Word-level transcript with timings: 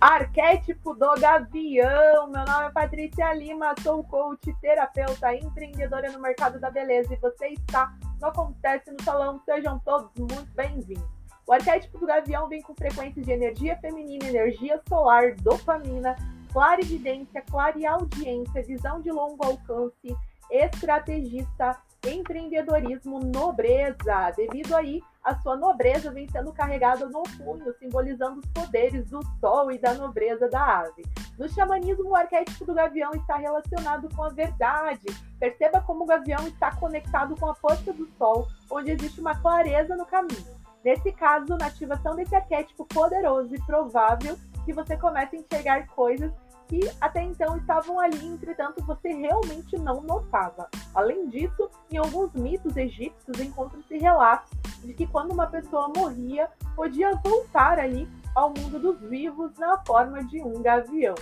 Arquétipo 0.00 0.94
do 0.94 1.12
Gavião. 1.18 2.28
Meu 2.30 2.44
nome 2.44 2.66
é 2.66 2.70
Patrícia 2.70 3.34
Lima, 3.34 3.74
sou 3.82 4.04
coach, 4.04 4.54
terapeuta, 4.60 5.34
empreendedora 5.34 6.12
no 6.12 6.20
mercado 6.20 6.60
da 6.60 6.70
beleza 6.70 7.12
e 7.12 7.16
você 7.16 7.48
está 7.48 7.92
no 8.20 8.28
Acontece 8.28 8.92
no 8.92 9.02
Salão. 9.02 9.42
Sejam 9.44 9.80
todos 9.80 10.08
muito 10.16 10.54
bem-vindos. 10.54 11.02
O 11.44 11.52
arquétipo 11.52 11.98
do 11.98 12.06
Gavião 12.06 12.48
vem 12.48 12.62
com 12.62 12.76
frequências 12.76 13.26
de 13.26 13.32
energia 13.32 13.76
feminina, 13.80 14.26
energia 14.26 14.80
solar, 14.88 15.34
dopamina, 15.34 16.14
clarividência, 16.52 17.42
clareaudiência, 17.50 18.62
visão 18.62 19.00
de 19.00 19.10
longo 19.10 19.44
alcance, 19.44 20.16
estrategista, 20.48 21.76
empreendedorismo, 22.06 23.18
nobreza. 23.18 24.30
Devido 24.36 24.76
aí 24.76 25.02
a 25.28 25.38
sua 25.40 25.56
nobreza 25.56 26.10
vem 26.10 26.26
sendo 26.30 26.52
carregada 26.52 27.06
no 27.06 27.22
punho, 27.22 27.74
simbolizando 27.78 28.40
os 28.40 28.46
poderes 28.46 29.04
do 29.10 29.20
sol 29.38 29.70
e 29.70 29.78
da 29.78 29.92
nobreza 29.92 30.48
da 30.48 30.80
ave. 30.80 31.04
No 31.38 31.46
xamanismo, 31.48 32.08
o 32.08 32.16
arquétipo 32.16 32.64
do 32.64 32.72
gavião 32.72 33.10
está 33.12 33.36
relacionado 33.36 34.08
com 34.16 34.24
a 34.24 34.30
verdade. 34.30 35.04
Perceba 35.38 35.82
como 35.82 36.04
o 36.04 36.06
gavião 36.06 36.48
está 36.48 36.74
conectado 36.74 37.36
com 37.38 37.50
a 37.50 37.54
força 37.54 37.92
do 37.92 38.08
sol, 38.16 38.48
onde 38.70 38.90
existe 38.92 39.20
uma 39.20 39.34
clareza 39.38 39.94
no 39.96 40.06
caminho. 40.06 40.56
Nesse 40.82 41.12
caso, 41.12 41.58
na 41.58 41.66
ativação 41.66 42.16
desse 42.16 42.34
arquétipo 42.34 42.86
poderoso 42.86 43.54
e 43.54 43.66
provável 43.66 44.38
que 44.64 44.72
você 44.72 44.96
comece 44.96 45.36
a 45.36 45.40
enxergar 45.40 45.86
coisas 45.88 46.32
que 46.68 46.80
até 47.00 47.22
então 47.22 47.56
estavam 47.56 47.98
ali, 47.98 48.26
entretanto 48.26 48.84
você 48.84 49.08
realmente 49.08 49.76
não 49.78 50.02
notava. 50.02 50.68
Além 50.94 51.28
disso, 51.28 51.68
em 51.90 51.96
alguns 51.96 52.32
mitos 52.34 52.76
egípcios 52.76 53.40
encontram-se 53.40 53.96
relatos 53.98 54.57
de 54.82 54.94
que 54.94 55.06
quando 55.06 55.32
uma 55.32 55.46
pessoa 55.46 55.92
morria, 55.94 56.48
podia 56.74 57.14
voltar 57.16 57.78
ali 57.78 58.08
ao 58.34 58.50
mundo 58.50 58.78
dos 58.78 59.00
vivos 59.08 59.52
na 59.58 59.78
forma 59.84 60.24
de 60.24 60.42
um 60.42 60.62
gavião. 60.62 61.14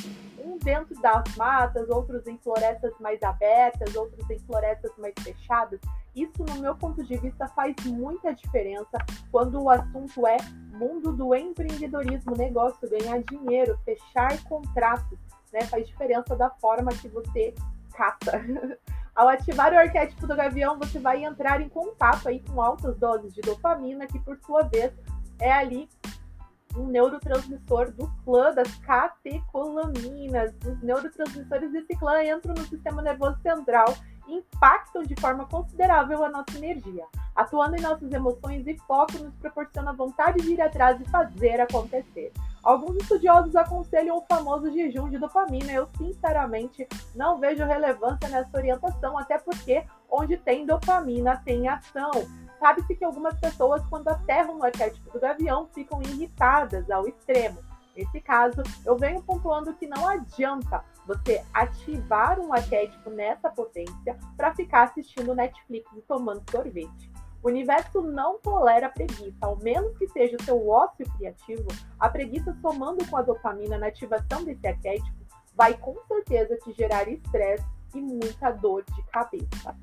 um 0.44 0.58
dentro 0.58 1.00
das 1.00 1.36
matas, 1.36 1.88
outros 1.88 2.26
em 2.26 2.36
florestas 2.40 2.92
mais 3.00 3.22
abertas, 3.22 3.96
outros 3.96 4.28
em 4.32 4.40
florestas 4.40 4.92
mais 4.98 5.14
fechadas. 5.22 5.80
Isso, 6.16 6.44
no 6.50 6.60
meu 6.60 6.76
ponto 6.76 7.04
de 7.04 7.16
vista, 7.16 7.48
faz 7.50 7.76
muita 7.86 8.34
diferença 8.34 8.98
quando 9.32 9.62
o 9.62 9.70
assunto 9.70 10.26
é 10.26 10.38
mundo 10.72 11.14
do 11.14 11.36
empreendedorismo, 11.36 12.36
negócio, 12.36 12.90
ganhar 12.90 13.22
dinheiro, 13.22 13.78
fechar 13.86 14.44
contratos, 14.46 15.20
né? 15.54 15.62
Faz 15.62 15.86
diferença 15.86 16.36
da 16.36 16.50
forma 16.50 16.90
que 16.90 17.08
você 17.08 17.54
caça. 17.94 18.32
Ao 19.18 19.28
ativar 19.28 19.74
o 19.74 19.78
arquétipo 19.80 20.28
do 20.28 20.36
gavião, 20.36 20.78
você 20.78 21.00
vai 21.00 21.26
entrar 21.26 21.60
em 21.60 21.68
contato 21.68 22.30
aí 22.30 22.40
com 22.40 22.62
altas 22.62 22.96
doses 23.00 23.34
de 23.34 23.42
dopamina, 23.42 24.06
que 24.06 24.20
por 24.20 24.38
sua 24.46 24.62
vez 24.62 24.94
é 25.40 25.52
ali 25.52 25.90
um 26.76 26.86
neurotransmissor 26.86 27.92
do 27.94 28.08
clã 28.24 28.54
das 28.54 28.76
catecolaminas. 28.76 30.54
Os 30.64 30.80
neurotransmissores 30.84 31.72
desse 31.72 31.98
clã 31.98 32.24
entram 32.26 32.54
no 32.54 32.64
sistema 32.68 33.02
nervoso 33.02 33.42
central 33.42 33.88
impactam 34.28 35.04
de 35.04 35.20
forma 35.20 35.46
considerável 35.46 36.24
a 36.24 36.30
nossa 36.30 36.58
energia. 36.58 37.06
Atuando 37.36 37.76
em 37.76 37.82
nossas 37.82 38.12
emoções 38.12 38.66
e 38.68 38.78
foco 38.80 39.18
nos 39.20 39.34
proporciona 39.36 39.94
vontade 39.94 40.42
de 40.42 40.54
ir 40.54 40.62
atrás 40.62 41.00
e 41.00 41.06
fazer 41.06 41.62
acontecer. 41.62 42.32
Alguns 42.64 42.98
estudiosos 42.98 43.56
aconselham 43.56 44.18
o 44.18 44.26
famoso 44.26 44.72
jejum 44.72 45.10
de 45.10 45.18
dopamina. 45.18 45.72
Eu, 45.72 45.88
sinceramente, 45.98 46.88
não 47.16 47.40
vejo 47.40 47.64
relevância 47.64 48.28
nessa 48.28 48.58
orientação, 48.58 49.18
até 49.18 49.38
porque 49.38 49.86
onde 50.10 50.36
tem 50.38 50.66
dopamina 50.66 51.42
tem 51.46 51.68
ação. 51.68 52.12
Sabe-se 52.60 52.96
que 52.96 53.06
algumas 53.06 53.40
pessoas, 53.40 53.86
quando 53.88 54.08
aterram 54.08 54.58
no 54.58 54.66
arquétipo 54.66 55.12
do 55.12 55.20
gavião, 55.20 55.70
ficam 55.74 56.02
irritadas 56.02 56.90
ao 56.90 57.08
extremo. 57.08 57.60
Nesse 57.96 58.20
caso, 58.20 58.62
eu 58.86 58.98
venho 58.98 59.22
pontuando 59.24 59.74
que 59.74 59.88
não 59.88 60.08
adianta 60.08 60.84
você 61.08 61.42
ativar 61.54 62.40
um 62.40 62.54
arquétipo 62.54 63.10
nessa 63.10 63.50
potência 63.50 64.18
para 64.36 64.54
ficar 64.54 64.84
assistindo 64.84 65.34
Netflix 65.34 65.90
e 65.96 66.02
tomando 66.02 66.44
sorvete. 66.52 67.12
O 67.42 67.48
universo 67.48 68.02
não 68.02 68.40
tolera 68.40 68.90
preguiça, 68.90 69.38
ao 69.42 69.58
menos 69.58 69.98
que 69.98 70.08
seja 70.10 70.36
o 70.36 70.44
seu 70.44 70.68
ócio 70.68 71.06
criativo. 71.18 71.68
A 71.98 72.10
preguiça, 72.10 72.56
somando 72.62 73.08
com 73.08 73.16
a 73.16 73.22
dopamina 73.22 73.78
na 73.78 73.88
ativação 73.88 74.44
desse 74.44 74.68
arquétipo, 74.68 75.16
vai 75.56 75.76
com 75.78 75.96
certeza 76.08 76.58
te 76.58 76.74
gerar 76.74 77.08
estresse 77.08 77.66
e 77.96 78.02
muita 78.02 78.52
dor 78.52 78.84
de 78.84 79.02
cabeça. 79.04 79.76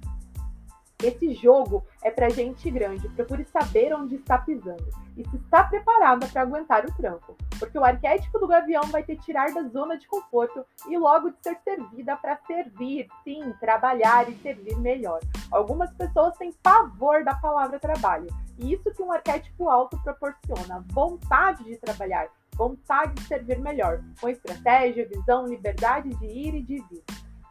Esse 1.04 1.34
jogo 1.34 1.84
é 2.02 2.10
para 2.10 2.30
gente 2.30 2.70
grande. 2.70 3.06
Procure 3.10 3.44
saber 3.44 3.94
onde 3.94 4.14
está 4.14 4.38
pisando 4.38 4.88
e 5.18 5.28
se 5.28 5.36
está 5.36 5.62
preparada 5.64 6.26
para 6.28 6.40
aguentar 6.40 6.86
o 6.86 6.96
tranco, 6.96 7.36
porque 7.58 7.78
o 7.78 7.84
arquétipo 7.84 8.38
do 8.38 8.48
gavião 8.48 8.82
vai 8.84 9.02
te 9.02 9.14
tirar 9.16 9.52
da 9.52 9.64
zona 9.64 9.98
de 9.98 10.08
conforto 10.08 10.64
e 10.88 10.96
logo 10.96 11.28
de 11.28 11.36
ser 11.42 11.58
servida 11.62 12.16
para 12.16 12.38
servir, 12.46 13.06
sim, 13.22 13.52
trabalhar 13.60 14.30
e 14.30 14.36
servir 14.36 14.78
melhor. 14.78 15.20
Algumas 15.50 15.92
pessoas 15.92 16.38
têm 16.38 16.52
pavor 16.62 17.22
da 17.22 17.34
palavra 17.34 17.78
trabalho, 17.78 18.28
e 18.58 18.72
isso 18.72 18.90
que 18.90 19.02
um 19.02 19.12
arquétipo 19.12 19.68
alto 19.68 20.00
proporciona: 20.02 20.82
vontade 20.88 21.64
de 21.64 21.76
trabalhar, 21.76 22.28
vontade 22.56 23.12
de 23.12 23.28
servir 23.28 23.60
melhor, 23.60 24.02
com 24.18 24.30
estratégia, 24.30 25.06
visão, 25.06 25.46
liberdade 25.46 26.08
de 26.08 26.24
ir 26.24 26.54
e 26.54 26.62
de 26.62 26.76
vir. 26.88 27.04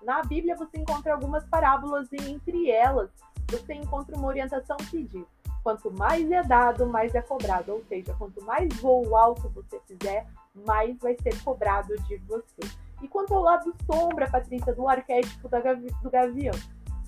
Na 0.03 0.21
Bíblia 0.23 0.55
você 0.55 0.79
encontra 0.79 1.13
algumas 1.13 1.45
parábolas 1.45 2.11
e 2.11 2.29
entre 2.29 2.69
elas 2.69 3.09
você 3.57 3.73
encontra 3.73 4.17
uma 4.17 4.27
orientação 4.27 4.77
que 4.77 5.03
diz: 5.03 5.25
quanto 5.63 5.91
mais 5.91 6.29
é 6.31 6.43
dado, 6.43 6.85
mais 6.85 7.13
é 7.15 7.21
cobrado. 7.21 7.73
Ou 7.73 7.83
seja, 7.85 8.13
quanto 8.17 8.43
mais 8.43 8.73
voo 8.75 9.15
alto 9.15 9.49
você 9.49 9.79
fizer, 9.87 10.27
mais 10.65 10.97
vai 10.99 11.15
ser 11.21 11.41
cobrado 11.43 11.95
de 12.03 12.17
você. 12.17 12.61
E 13.01 13.07
quanto 13.07 13.33
ao 13.33 13.41
lado 13.41 13.73
sombra, 13.85 14.29
Patrícia, 14.29 14.73
do 14.73 14.87
arquétipo 14.87 15.49
do 15.49 16.09
gavião? 16.09 16.53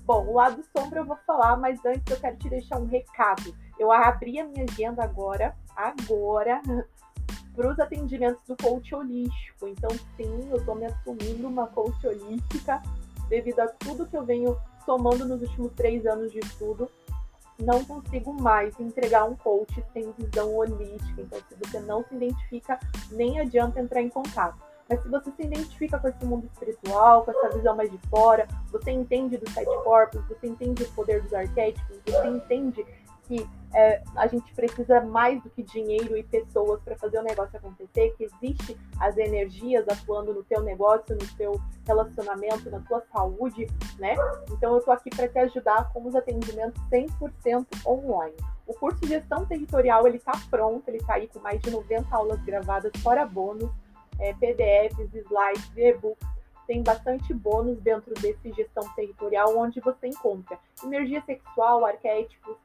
Bom, 0.04 0.26
o 0.26 0.34
lado 0.34 0.62
sombra 0.76 1.00
eu 1.00 1.04
vou 1.04 1.16
falar, 1.26 1.56
mas 1.56 1.84
antes 1.84 2.04
eu 2.08 2.20
quero 2.20 2.36
te 2.36 2.48
deixar 2.48 2.78
um 2.78 2.86
recado. 2.86 3.54
Eu 3.78 3.90
abri 3.90 4.38
a 4.38 4.44
minha 4.44 4.64
agenda 4.64 5.02
agora, 5.02 5.56
agora, 5.74 6.62
para 7.54 7.72
os 7.72 7.78
atendimentos 7.80 8.40
do 8.46 8.56
coach 8.56 8.94
holístico. 8.94 9.66
Então, 9.66 9.90
sim, 10.16 10.48
eu 10.50 10.58
estou 10.58 10.74
me 10.74 10.86
assumindo 10.86 11.48
uma 11.48 11.66
coach 11.66 12.06
holística 12.06 12.82
devido 13.28 13.60
a 13.60 13.66
tudo 13.66 14.06
que 14.06 14.16
eu 14.16 14.24
venho 14.24 14.56
somando 14.86 15.26
nos 15.26 15.42
últimos 15.42 15.72
três 15.74 16.06
anos 16.06 16.32
de 16.32 16.38
estudo, 16.38 16.88
não 17.58 17.84
consigo 17.84 18.32
mais 18.32 18.78
entregar 18.78 19.24
um 19.24 19.34
coach 19.34 19.84
sem 19.92 20.12
visão 20.12 20.54
holística. 20.54 21.20
Então, 21.20 21.38
se 21.48 21.54
você 21.56 21.80
não 21.80 22.04
se 22.04 22.14
identifica, 22.14 22.78
nem 23.10 23.40
adianta 23.40 23.80
entrar 23.80 24.00
em 24.00 24.08
contato. 24.08 24.56
Mas 24.88 25.02
se 25.02 25.08
você 25.08 25.32
se 25.32 25.42
identifica 25.42 25.98
com 25.98 26.08
esse 26.08 26.24
mundo 26.24 26.46
espiritual, 26.46 27.24
com 27.24 27.32
essa 27.32 27.56
visão 27.56 27.74
mais 27.74 27.90
de 27.90 27.98
fora, 28.08 28.46
você 28.70 28.92
entende 28.92 29.36
dos 29.36 29.52
sete 29.52 29.74
corpos, 29.82 30.22
você 30.28 30.46
entende 30.46 30.84
o 30.84 30.92
poder 30.92 31.22
dos 31.22 31.34
arquétipos, 31.34 31.98
você 32.06 32.28
entende 32.28 32.86
que 33.26 33.48
é, 33.74 34.02
a 34.16 34.26
gente 34.26 34.52
precisa 34.54 35.00
mais 35.02 35.42
do 35.42 35.50
que 35.50 35.62
dinheiro 35.62 36.16
e 36.16 36.22
pessoas 36.22 36.80
para 36.82 36.96
fazer 36.96 37.18
o 37.18 37.22
negócio 37.22 37.56
acontecer, 37.56 38.14
que 38.16 38.24
existe 38.24 38.76
as 38.98 39.16
energias 39.18 39.86
atuando 39.88 40.32
no 40.32 40.42
teu 40.44 40.62
negócio, 40.62 41.14
no 41.14 41.26
teu 41.36 41.60
relacionamento, 41.86 42.70
na 42.70 42.80
tua 42.80 43.02
saúde, 43.12 43.66
né? 43.98 44.14
Então 44.50 44.72
eu 44.72 44.78
estou 44.78 44.94
aqui 44.94 45.10
para 45.10 45.28
te 45.28 45.38
ajudar 45.38 45.92
com 45.92 46.06
os 46.06 46.14
atendimentos 46.14 46.80
100% 46.90 47.66
online. 47.86 48.36
O 48.66 48.74
curso 48.74 49.00
de 49.00 49.08
Gestão 49.08 49.44
Territorial 49.44 50.06
ele 50.06 50.16
está 50.16 50.32
pronto, 50.50 50.88
ele 50.88 50.98
está 50.98 51.14
aí 51.14 51.28
com 51.28 51.38
mais 51.40 51.60
de 51.60 51.70
90 51.70 52.16
aulas 52.16 52.40
gravadas, 52.42 52.92
fora 53.02 53.26
bônus, 53.26 53.70
é, 54.18 54.32
PDFs, 54.32 55.12
slides, 55.14 55.70
e-books 55.76 56.36
tem 56.66 56.82
bastante 56.82 57.32
bônus 57.32 57.78
dentro 57.80 58.12
desse 58.14 58.52
gestão 58.52 58.82
territorial, 58.94 59.56
onde 59.56 59.80
você 59.80 60.08
encontra 60.08 60.58
energia 60.82 61.22
sexual, 61.24 61.84
arquétipos, 61.86 62.56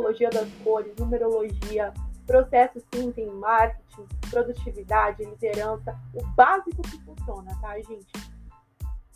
psicologia 0.00 0.30
das 0.30 0.48
cores, 0.64 0.94
numerologia, 0.96 1.92
processos 2.26 2.82
sim, 2.94 3.12
tem 3.12 3.26
marketing, 3.26 4.06
produtividade, 4.30 5.24
liderança, 5.24 5.96
o 6.14 6.24
básico 6.28 6.82
que 6.82 6.98
funciona, 7.02 7.50
tá, 7.60 7.76
gente? 7.76 8.30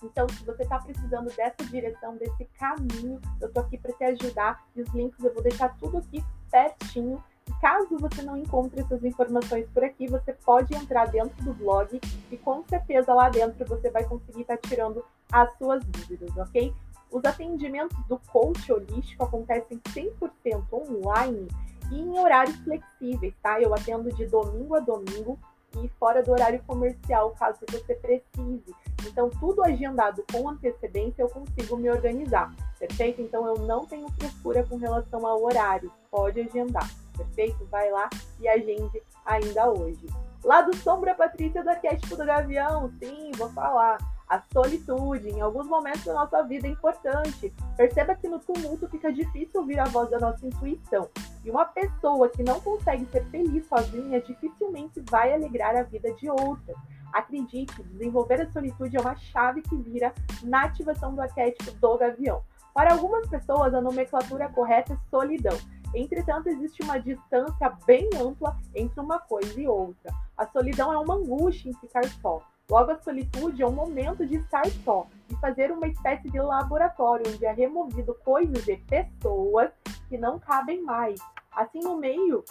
Então, 0.02 0.28
se 0.28 0.44
você 0.44 0.64
está 0.64 0.78
precisando 0.81 1.34
dessa 1.34 1.64
direção, 1.70 2.16
desse 2.16 2.44
caminho, 2.58 3.20
eu 3.40 3.50
tô 3.50 3.60
aqui 3.60 3.78
para 3.78 3.92
te 3.94 4.04
ajudar. 4.04 4.62
E 4.76 4.82
os 4.82 4.88
links 4.90 5.19
eu 5.25 5.32
vou 5.32 5.42
deixar 5.42 5.75
tudo 5.78 5.96
aqui 5.96 6.22
pertinho. 6.50 7.22
E 7.48 7.52
Caso 7.60 7.96
você 7.98 8.20
não 8.20 8.36
encontre 8.36 8.81
essas 8.81 9.02
informações 9.02 9.66
por 9.70 9.82
aqui, 9.82 10.06
você 10.06 10.34
pode 10.34 10.75
entrar 10.75 11.06
dentro 11.06 11.42
do 11.42 11.54
blog 11.54 11.98
e 12.31 12.36
com 12.36 12.62
certeza 12.64 13.14
lá 13.14 13.31
dentro 13.31 13.64
você 13.66 13.90
vai 13.90 14.04
conseguir 14.04 14.42
estar 14.42 14.58
tá 14.58 14.69
tirando 14.69 15.02
as 15.32 15.50
suas 15.56 15.82
dúvidas, 15.84 16.36
ok? 16.36 16.75
Os 17.14 17.25
atendimentos 17.25 17.96
do 18.08 18.19
coach 18.19 18.72
holístico 18.72 19.22
acontecem 19.22 19.78
100% 19.78 20.64
online 20.72 21.46
e 21.93 22.00
em 22.00 22.19
horários 22.19 22.56
flexíveis, 22.56 23.32
tá? 23.40 23.61
Eu 23.61 23.72
atendo 23.72 24.12
de 24.12 24.26
domingo 24.26 24.75
a 24.75 24.81
domingo 24.81 25.38
e 25.81 25.88
fora 25.90 26.25
do 26.25 26.32
horário 26.32 26.61
comercial, 26.66 27.31
caso 27.38 27.61
você 27.70 27.94
precise. 27.94 28.75
Então, 29.06 29.31
tudo 29.31 29.62
agendado 29.62 30.25
com 30.32 30.49
antecedência, 30.49 31.22
eu 31.22 31.28
consigo 31.28 31.76
me 31.76 31.88
organizar, 31.88 32.52
perfeito? 32.81 33.22
Então, 33.22 33.46
eu 33.46 33.58
não 33.58 33.87
tenho 33.87 34.08
frescura 34.19 34.64
com 34.64 34.76
relação 34.76 35.25
ao 35.25 35.40
horário, 35.40 35.93
pode 36.10 36.40
agendar 36.40 36.90
perfeito? 37.17 37.64
Vai 37.67 37.93
lá 37.93 38.10
e 38.40 38.49
agende 38.49 39.00
ainda 39.25 39.70
hoje. 39.70 40.05
Lá 40.43 40.62
do 40.62 40.76
Sombra 40.78 41.14
Patrícia 41.14 41.62
do 41.62 41.70
Arquétipo 41.70 42.17
do 42.17 42.26
Gavião, 42.26 42.93
sim, 42.99 43.31
vou 43.37 43.49
falar. 43.50 43.99
A 44.34 44.42
solitude, 44.52 45.31
em 45.31 45.40
alguns 45.40 45.69
momentos 45.69 46.02
da 46.02 46.12
nossa 46.12 46.42
vida, 46.42 46.66
é 46.66 46.70
importante. 46.70 47.54
Perceba 47.76 48.16
que 48.16 48.26
no 48.26 48.40
tumulto 48.40 48.88
fica 48.88 49.12
difícil 49.12 49.60
ouvir 49.60 49.78
a 49.78 49.84
voz 49.84 50.10
da 50.10 50.19
nossa 50.19 50.44
intuição. 50.44 51.08
E 51.44 51.50
uma 51.52 51.64
pessoa 51.66 52.28
que 52.28 52.42
não 52.42 52.60
consegue 52.60 53.06
ser 53.12 53.25
feliz 53.26 53.64
sozinha 53.69 54.20
dificilmente 54.20 55.00
vai 55.08 55.32
alegrar 55.32 55.76
a 55.76 55.84
vida 55.84 56.12
de 56.14 56.28
outras. 56.28 56.76
Acredite, 57.12 57.81
desenvolver 57.84 58.40
a 58.40 58.50
solitude 58.50 58.96
é 58.96 59.00
uma 59.00 59.14
chave 59.14 59.62
que 59.62 59.76
vira 59.76 60.12
na 60.42 60.64
ativação 60.64 61.14
do 61.14 61.22
arquétipo 61.22 61.70
do 61.70 61.96
gavião. 61.96 62.42
Para 62.75 62.92
algumas 62.92 63.28
pessoas, 63.28 63.72
a 63.72 63.81
nomenclatura 63.81 64.48
correta 64.48 64.94
é 64.94 64.98
solidão. 65.10 65.56
Entretanto, 65.94 66.48
existe 66.48 66.82
uma 66.82 66.98
distância 66.98 67.72
bem 67.86 68.10
ampla 68.20 68.56
entre 68.75 68.98
uma 68.98 69.20
coisa 69.20 69.60
e 69.60 69.69
outra. 69.69 70.12
A 70.36 70.44
solidão 70.44 70.92
é 70.92 70.98
uma 70.98 71.14
angústia 71.14 71.70
em 71.70 71.75
ficar 71.75 72.04
só. 72.20 72.42
Logo, 72.70 72.93
a 72.93 72.99
solitude 72.99 73.62
é 73.62 73.66
um 73.66 73.72
momento 73.72 74.26
de 74.26 74.37
estar 74.37 74.66
só 74.84 75.06
e 75.31 75.37
fazer 75.37 75.70
uma 75.70 75.87
espécie 75.87 76.31
de 76.31 76.40
laboratório 76.40 77.31
onde 77.31 77.44
é 77.44 77.52
removido 77.52 78.14
coisas 78.25 78.66
e 78.66 78.76
pessoas 78.76 79.70
que 80.08 80.16
não 80.16 80.38
cabem 80.38 80.82
mais. 80.82 81.20
Assim, 81.52 81.81
no 81.81 81.96
meio 81.96 82.43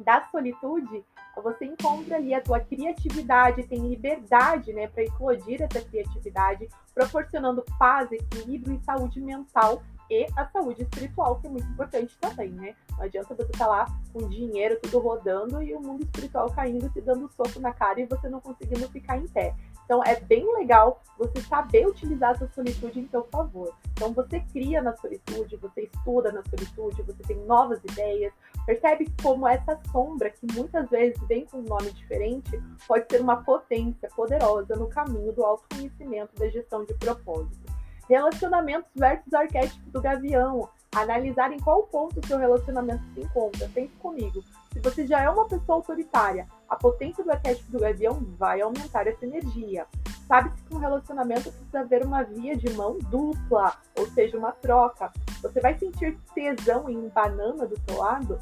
da 0.00 0.24
solitude, 0.30 1.04
você 1.42 1.66
encontra 1.66 2.16
ali 2.16 2.32
a 2.32 2.40
tua 2.40 2.60
criatividade, 2.60 3.66
tem 3.66 3.86
liberdade, 3.86 4.72
né, 4.72 4.88
para 4.88 5.02
eclodir 5.02 5.62
essa 5.62 5.84
criatividade, 5.84 6.68
proporcionando 6.94 7.64
paz, 7.78 8.10
equilíbrio 8.10 8.74
e 8.74 8.84
saúde 8.84 9.20
mental 9.20 9.82
e 10.10 10.26
a 10.36 10.46
saúde 10.46 10.82
espiritual, 10.82 11.40
que 11.40 11.46
é 11.46 11.50
muito 11.50 11.66
importante 11.68 12.16
também, 12.20 12.50
né? 12.50 12.74
Não 12.92 13.04
adianta 13.04 13.34
você 13.34 13.42
estar 13.42 13.64
tá 13.64 13.66
lá 13.66 13.86
com 14.12 14.28
dinheiro 14.28 14.78
tudo 14.82 14.98
rodando 14.98 15.62
e 15.62 15.74
o 15.74 15.80
mundo 15.80 16.02
espiritual 16.02 16.50
caindo, 16.50 16.88
te 16.90 17.00
dando 17.00 17.30
soco 17.32 17.58
na 17.60 17.72
cara 17.72 18.00
e 18.00 18.06
você 18.06 18.28
não 18.28 18.40
conseguindo 18.40 18.88
ficar 18.88 19.18
em 19.18 19.26
pé. 19.26 19.54
Então 19.84 20.02
é 20.04 20.18
bem 20.18 20.44
legal 20.58 21.00
você 21.16 21.40
saber 21.42 21.86
utilizar 21.86 22.32
essa 22.32 22.48
solitude 22.48 23.00
em 23.00 23.08
seu 23.08 23.24
favor. 23.30 23.72
Então 23.92 24.12
você 24.12 24.40
cria 24.40 24.82
na 24.82 24.96
solitude, 24.96 25.56
você 25.56 25.82
estuda 25.82 26.32
na 26.32 26.42
solitude, 26.42 27.02
você 27.02 27.22
tem 27.22 27.36
novas 27.44 27.78
ideias, 27.84 28.32
percebe 28.66 29.06
como 29.22 29.46
essa 29.46 29.78
sombra, 29.92 30.30
que 30.30 30.46
muitas 30.52 30.90
vezes 30.90 31.18
vem 31.28 31.46
com 31.46 31.58
um 31.58 31.62
nome 31.62 31.92
diferente, 31.92 32.60
pode 32.86 33.06
ser 33.08 33.20
uma 33.20 33.36
potência 33.44 34.08
poderosa 34.14 34.74
no 34.74 34.88
caminho 34.88 35.32
do 35.32 35.44
autoconhecimento 35.44 36.34
da 36.34 36.48
gestão 36.48 36.84
de 36.84 36.92
propósito. 36.94 37.65
Relacionamentos 38.08 38.90
versus 38.94 39.32
arquétipo 39.34 39.90
do 39.90 40.00
gavião. 40.00 40.68
Analisar 40.94 41.52
em 41.52 41.60
qual 41.60 41.82
ponto 41.84 42.26
seu 42.26 42.38
relacionamento 42.38 43.02
se 43.12 43.20
encontra. 43.20 43.68
Pense 43.74 43.92
comigo. 43.96 44.42
Se 44.72 44.80
você 44.80 45.06
já 45.06 45.22
é 45.22 45.28
uma 45.28 45.48
pessoa 45.48 45.76
autoritária, 45.76 46.46
a 46.68 46.76
potência 46.76 47.24
do 47.24 47.30
arquétipo 47.30 47.72
do 47.72 47.80
gavião 47.80 48.18
vai 48.38 48.60
aumentar 48.60 49.06
essa 49.06 49.24
energia. 49.24 49.86
Sabe-se 50.26 50.62
que 50.64 50.74
um 50.74 50.78
relacionamento 50.78 51.52
precisa 51.52 51.80
haver 51.80 52.04
uma 52.04 52.22
via 52.22 52.56
de 52.56 52.70
mão 52.70 52.98
dupla, 52.98 53.76
ou 53.96 54.06
seja, 54.08 54.36
uma 54.36 54.52
troca. 54.52 55.12
Você 55.40 55.60
vai 55.60 55.78
sentir 55.78 56.18
tesão 56.34 56.88
em 56.90 57.08
banana 57.08 57.66
do 57.66 57.78
seu 57.86 57.98
lado? 57.98 58.38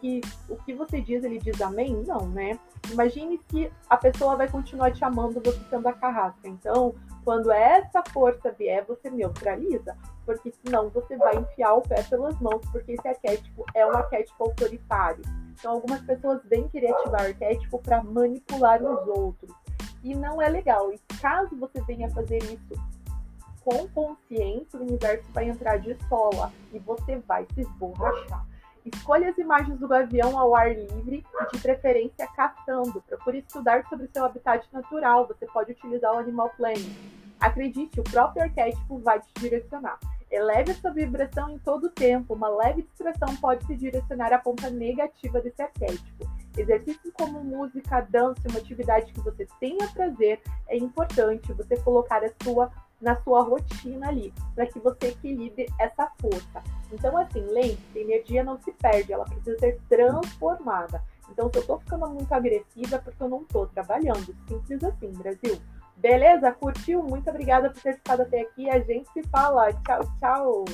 Que 0.00 0.20
o 0.48 0.56
que 0.56 0.74
você 0.74 1.00
diz, 1.00 1.22
ele 1.22 1.38
diz 1.38 1.60
amém? 1.60 2.02
Não, 2.06 2.28
né? 2.28 2.58
Imagine 2.90 3.38
se 3.50 3.70
a 3.88 3.96
pessoa 3.96 4.36
vai 4.36 4.48
continuar 4.48 4.90
te 4.92 5.04
amando 5.04 5.40
você 5.44 5.60
sendo 5.68 5.86
a 5.86 5.92
carrasca. 5.92 6.48
Então, 6.48 6.94
quando 7.24 7.50
essa 7.50 8.02
força 8.12 8.50
vier, 8.52 8.84
você 8.84 9.10
neutraliza, 9.10 9.96
porque 10.24 10.52
senão 10.64 10.88
você 10.88 11.16
vai 11.16 11.36
enfiar 11.36 11.74
o 11.74 11.82
pé 11.82 12.02
pelas 12.04 12.38
mãos, 12.40 12.62
porque 12.72 12.92
esse 12.92 13.06
arquétipo 13.06 13.64
é 13.74 13.86
um 13.86 13.90
arquétipo 13.90 14.44
autoritário. 14.44 15.22
Então, 15.52 15.72
algumas 15.72 16.00
pessoas 16.02 16.40
vêm 16.44 16.68
querer 16.68 16.92
ativar 16.92 17.22
o 17.22 17.26
arquétipo 17.26 17.78
para 17.78 18.02
manipular 18.02 18.82
os 18.82 19.06
outros. 19.08 19.52
E 20.02 20.14
não 20.14 20.40
é 20.40 20.48
legal. 20.48 20.90
E 20.92 20.98
caso 21.20 21.54
você 21.56 21.80
venha 21.82 22.08
fazer 22.10 22.38
isso 22.38 22.74
com 23.62 23.86
consciência, 23.88 24.78
o 24.78 24.82
universo 24.82 25.28
vai 25.32 25.48
entrar 25.48 25.76
de 25.76 25.96
sola 26.08 26.50
e 26.72 26.78
você 26.78 27.18
vai 27.18 27.46
se 27.54 27.60
esborrachar. 27.60 28.46
Escolha 28.84 29.30
as 29.30 29.38
imagens 29.38 29.78
do 29.78 29.86
gavião 29.86 30.38
ao 30.38 30.54
ar 30.54 30.74
livre 30.74 31.24
e, 31.40 31.52
de 31.52 31.62
preferência, 31.62 32.26
caçando. 32.34 33.02
Procure 33.02 33.38
estudar 33.38 33.84
sobre 33.88 34.08
seu 34.12 34.24
habitat 34.24 34.66
natural. 34.72 35.26
Você 35.26 35.46
pode 35.46 35.72
utilizar 35.72 36.14
o 36.14 36.18
Animal 36.18 36.50
Planet. 36.56 36.88
Acredite, 37.38 38.00
o 38.00 38.04
próprio 38.04 38.42
arquétipo 38.42 38.98
vai 38.98 39.20
te 39.20 39.28
direcionar. 39.38 39.98
Eleve 40.30 40.72
a 40.72 40.74
sua 40.74 40.92
vibração 40.92 41.50
em 41.50 41.58
todo 41.58 41.84
o 41.84 41.90
tempo. 41.90 42.34
Uma 42.34 42.48
leve 42.48 42.82
distração 42.82 43.34
pode 43.36 43.66
se 43.66 43.74
direcionar 43.76 44.32
à 44.32 44.38
ponta 44.38 44.70
negativa 44.70 45.40
desse 45.40 45.60
arquétipo. 45.60 46.30
Exercícios 46.56 47.12
como 47.14 47.42
música, 47.42 48.00
dança, 48.00 48.40
uma 48.48 48.58
atividade 48.58 49.12
que 49.12 49.20
você 49.20 49.46
tenha 49.58 49.88
prazer, 49.88 50.40
é 50.68 50.76
importante 50.76 51.52
você 51.52 51.76
colocar 51.78 52.22
a 52.24 52.30
sua 52.42 52.70
na 53.00 53.20
sua 53.22 53.42
rotina 53.42 54.08
ali, 54.08 54.32
para 54.54 54.66
que 54.66 54.78
você 54.78 55.08
equilibre 55.08 55.66
essa 55.78 56.10
força. 56.20 56.62
Então, 56.92 57.16
assim, 57.16 57.40
lembre 57.40 57.78
a 57.94 57.98
energia 57.98 58.44
não 58.44 58.58
se 58.58 58.72
perde, 58.72 59.12
ela 59.12 59.24
precisa 59.24 59.58
ser 59.58 59.80
transformada. 59.88 61.02
Então, 61.30 61.48
se 61.50 61.58
eu 61.58 61.66
tô 61.66 61.78
ficando 61.78 62.08
muito 62.08 62.32
agressiva, 62.32 62.96
é 62.96 62.98
porque 62.98 63.22
eu 63.22 63.28
não 63.28 63.44
tô 63.44 63.66
trabalhando. 63.66 64.34
Simples 64.48 64.82
assim, 64.82 65.12
Brasil. 65.12 65.60
Beleza? 65.96 66.52
Curtiu? 66.52 67.02
Muito 67.02 67.28
obrigada 67.30 67.70
por 67.70 67.80
ter 67.80 67.94
ficado 67.94 68.22
até 68.22 68.40
aqui. 68.40 68.68
A 68.68 68.80
gente 68.80 69.08
se 69.12 69.22
fala. 69.24 69.72
Tchau, 69.72 70.00
tchau. 70.18 70.64